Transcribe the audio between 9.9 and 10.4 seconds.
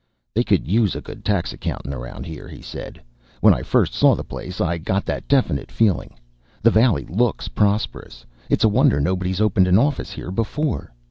here